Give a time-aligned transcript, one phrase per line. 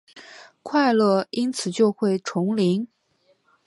[0.63, 2.87] 快乐因此就会重临？